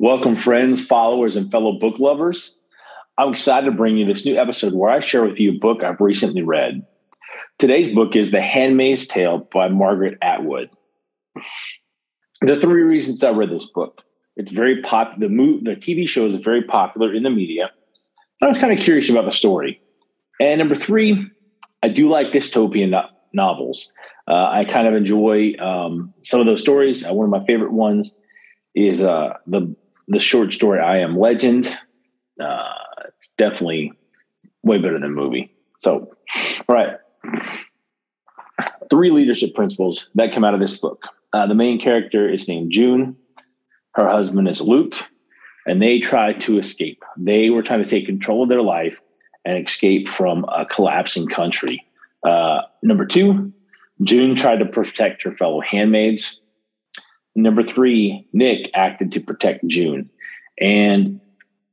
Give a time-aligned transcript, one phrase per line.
[0.00, 2.56] Welcome, friends, followers, and fellow book lovers.
[3.18, 5.82] I'm excited to bring you this new episode where I share with you a book
[5.82, 6.86] I've recently read.
[7.58, 10.70] Today's book is The Handmaid's Tale by Margaret Atwood.
[12.42, 14.02] The three reasons I read this book.
[14.36, 15.18] It's very pop.
[15.18, 17.72] The the TV show is very popular in the media.
[18.40, 19.80] I was kind of curious about the story.
[20.40, 21.28] And number three,
[21.82, 23.90] I do like dystopian no- novels.
[24.28, 27.04] Uh, I kind of enjoy um, some of those stories.
[27.04, 28.14] Uh, one of my favorite ones
[28.76, 29.74] is uh, the
[30.08, 31.76] the short story "I Am Legend."
[32.40, 32.72] Uh,
[33.18, 33.92] it's definitely
[34.62, 35.54] way better than movie.
[35.80, 36.10] So,
[36.68, 36.96] all right,
[38.90, 41.04] three leadership principles that come out of this book.
[41.32, 43.16] Uh, the main character is named June.
[43.92, 44.94] Her husband is Luke,
[45.66, 47.02] and they try to escape.
[47.16, 49.00] They were trying to take control of their life
[49.44, 51.84] and escape from a collapsing country.
[52.24, 53.52] Uh, number two,
[54.02, 56.40] June tried to protect her fellow handmaids.
[57.38, 60.10] Number three, Nick acted to protect June.
[60.60, 61.20] And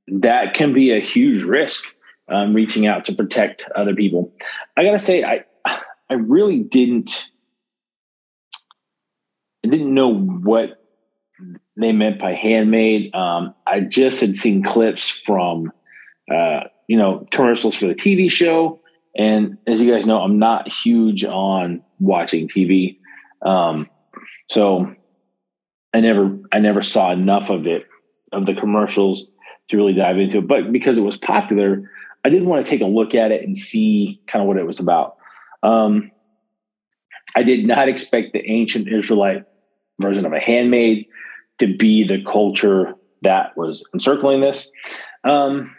[0.08, 1.84] that can be a huge risk
[2.30, 4.32] um, reaching out to protect other people.
[4.78, 7.32] I got to say, I, I really didn't,
[9.66, 10.84] I didn't know what
[11.76, 13.16] they meant by handmaid.
[13.16, 15.72] Um, I just had seen clips from,
[16.32, 18.82] uh, you know, commercials for the TV show.
[19.18, 23.00] And as you guys know, I'm not huge on watching TV.
[23.44, 23.90] Um,
[24.48, 24.96] so
[25.96, 27.88] I never, I never saw enough of it,
[28.34, 29.28] of the commercials
[29.70, 30.48] to really dive into it.
[30.48, 31.90] But because it was popular,
[32.26, 34.68] I did want to take a look at it and see kind of what it
[34.68, 35.16] was about.
[35.64, 36.12] Um,
[37.34, 39.46] I did not expect the ancient Israelite
[40.02, 41.06] version of a handmaid
[41.60, 44.70] to be the culture that was encircling this.
[45.24, 45.78] Um,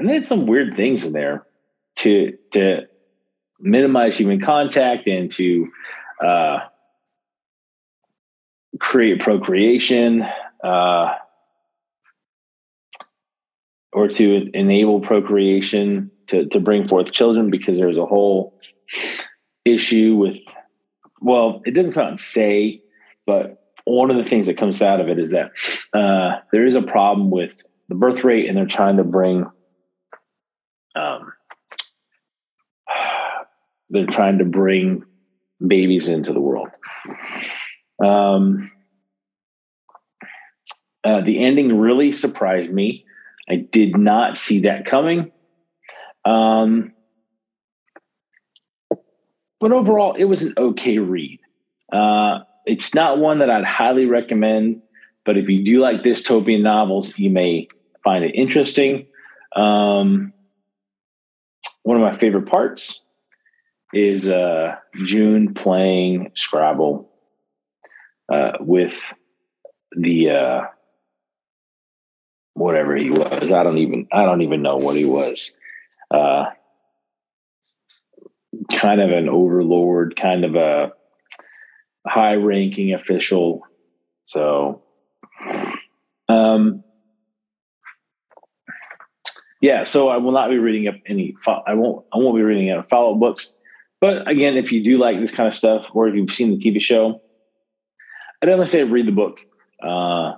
[0.00, 1.46] and they had some weird things in there
[1.98, 2.88] to to
[3.60, 5.70] minimize human contact and to
[6.20, 6.58] uh,
[8.92, 10.22] create procreation
[10.62, 11.14] uh,
[13.90, 18.60] or to enable procreation to, to bring forth children because there's a whole
[19.64, 20.36] issue with
[21.22, 22.82] well it doesn't come out and say
[23.26, 25.52] but one of the things that comes out of it is that
[25.94, 29.46] uh, there is a problem with the birth rate and they're trying to bring
[30.96, 31.32] um,
[33.88, 35.02] they're trying to bring
[35.66, 36.68] babies into the world.
[38.04, 38.70] Um,
[41.04, 43.04] uh, the ending really surprised me.
[43.48, 45.32] I did not see that coming.
[46.24, 46.92] Um,
[49.60, 51.40] but overall, it was an okay read.
[51.92, 54.82] Uh, it's not one that I'd highly recommend,
[55.24, 57.68] but if you do like dystopian novels, you may
[58.04, 59.06] find it interesting.
[59.54, 60.32] Um,
[61.82, 63.02] one of my favorite parts
[63.92, 67.10] is uh, June playing Scrabble
[68.32, 68.94] uh, with
[69.92, 70.62] the uh,
[72.54, 73.52] whatever he was.
[73.52, 75.52] I don't even I don't even know what he was.
[76.10, 76.46] Uh,
[78.72, 80.92] kind of an overlord, kind of a
[82.06, 83.62] high ranking official.
[84.24, 84.82] So,
[86.28, 86.84] um,
[89.60, 91.34] yeah, so I will not be reading up any.
[91.46, 92.04] I won't.
[92.12, 93.52] I won't be reading up books.
[94.00, 96.58] But again, if you do like this kind of stuff, or if you've seen the
[96.58, 97.22] TV show,
[98.42, 99.38] I definitely say read the book
[99.80, 100.34] uh,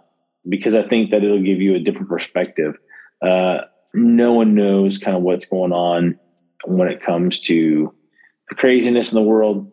[0.49, 2.77] because I think that it'll give you a different perspective.
[3.23, 3.59] Uh,
[3.93, 6.19] no one knows kind of what's going on
[6.65, 7.95] when it comes to
[8.49, 9.71] the craziness in the world,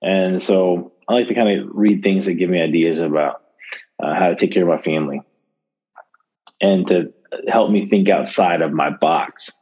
[0.00, 3.42] and so I like to kind of read things that give me ideas about
[4.02, 5.20] uh, how to take care of my family
[6.60, 7.12] and to
[7.48, 9.52] help me think outside of my box.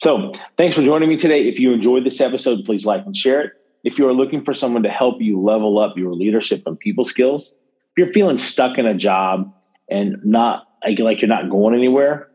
[0.00, 1.48] So, thanks for joining me today.
[1.48, 3.52] If you enjoyed this episode, please like and share it.
[3.82, 7.04] If you are looking for someone to help you level up your leadership and people
[7.04, 7.54] skills,
[7.98, 9.52] you're feeling stuck in a job
[9.90, 12.28] and not like you're not going anywhere,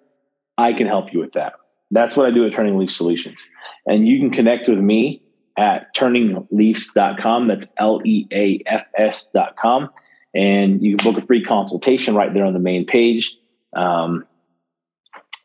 [0.58, 1.54] I can help you with that.
[1.92, 3.42] That's what I do at Turning Leaf Solutions.
[3.86, 5.24] And you can connect with me
[5.58, 7.48] at turningleafs.com.
[7.48, 9.90] That's L E A F S.com.
[10.36, 13.36] And you can book a free consultation right there on the main page.
[13.76, 14.26] Um,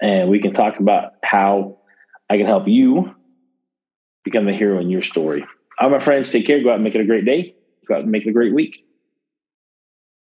[0.00, 1.78] and we can talk about how
[2.31, 3.14] I can help you
[4.25, 5.44] become the hero in your story.
[5.81, 6.62] All right, my friends, take care.
[6.62, 7.54] Go out and make it a great day.
[7.87, 8.88] Go out and make it a great week.